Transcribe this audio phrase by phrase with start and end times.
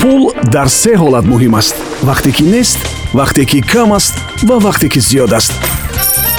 [0.00, 1.74] пул дар се ҳолат муҳим аст.
[2.08, 2.78] Вақте ки нест
[3.18, 4.14] вақте ки кам аст
[4.48, 5.52] ва вақте ки зиёд аст.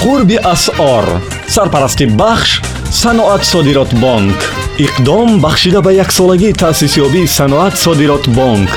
[0.01, 1.05] Қурби асъор
[1.47, 4.39] сарпарасти бахш саноат содирот бонк.
[4.85, 8.69] Иқдом бахшида ба яксолагии таъсисёбии саноат содирот бонк.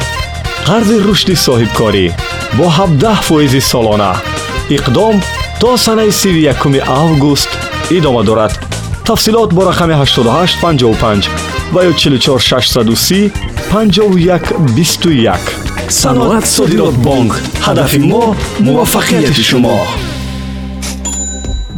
[0.67, 2.07] Қарзи рушди соҳибкорӣ
[2.59, 4.13] бо 17 фоизи солона.
[4.77, 5.23] Иқдом
[5.61, 7.49] то санаи 31 август
[7.91, 8.70] идома дорад
[9.06, 11.30] тафсилот бо рақами 8855
[11.72, 13.32] ва ё 44630
[13.72, 15.40] 5121
[15.90, 17.34] саноат содирот бонк
[17.66, 19.80] ҳадафи мо муваффақияти шумо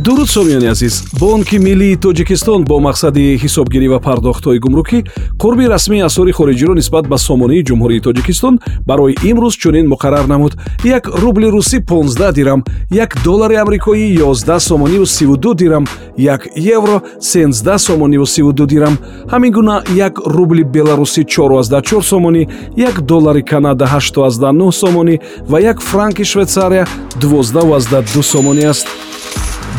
[0.05, 4.99] Дуруд сомиёни азиз бонки миллии тоҷикистон бо мақсади ҳисобгирӣ ва пардохтҳои гумрукӣ
[5.43, 8.55] қурби расмии асъори хориҷиро нисбат ба сомонии ҷумҳурии тоҷикистон
[8.89, 10.53] барои имрӯз чунин муқаррар намуд.
[10.85, 15.85] Як рубли русӣ 15 дирам як доллари амрикоӣ 11 сомониву 32 дирам
[16.17, 18.99] як евро 13 сомониву 32 дирам.
[19.33, 26.25] Ҳамин гуна як рубли беларусӣ 44 сомонӣ як доллари канада 89 сомонӣ ва як франки
[26.25, 26.87] швейтсария
[27.21, 28.87] 12 сомонӣ аст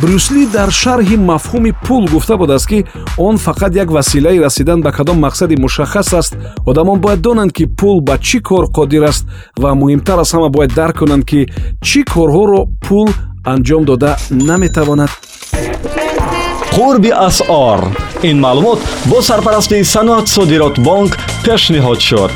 [0.02, 2.86] брюсли дар шарҳи мафҳуми пул гуфта будааст ки
[3.18, 6.36] он фақат як василаи расидан ба кадом мақсади мушаххас аст.
[6.66, 9.26] Одамон бояд донанд ки пул ба чӣ кор қодир аст
[9.58, 11.48] ва муҳимтар аз ҳама бояд дарк кунанд ки
[11.82, 13.10] чӣ корҳоро пул
[13.46, 15.10] анҷом дода наметавонад.
[16.76, 17.80] Қурби асъор.
[18.24, 21.12] Ин маълумот бо сарпарастии саноат содирот бонк
[21.46, 22.32] пешниҳод шуд.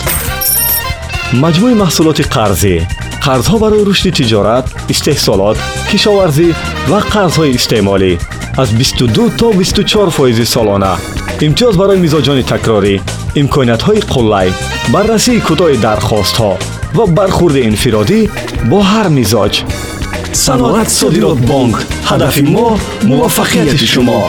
[1.43, 2.75] Маҷмӯи маҳсулоти қарзӣ
[3.26, 5.56] қарзҳо барои рушди тиҷорат истеҳсолот
[5.90, 6.48] кишоварзӣ
[6.90, 8.12] ва қарзҳои истеъмолӣ
[8.62, 10.92] аз 22 то 24 фоизи солона
[11.46, 12.94] имтиёз барои мизоҷони такрорӣ
[13.40, 14.48] имкониятҳои қуллай
[14.94, 16.52] баррасии кӯтоҳи дархостҳо
[16.96, 18.20] ва бархурди инфиродӣ
[18.70, 19.54] бо ҳар мизоҷ
[20.44, 21.76] саноат содирот бонк
[22.10, 22.68] ҳадафи мо
[23.10, 24.20] муваффақияти шумо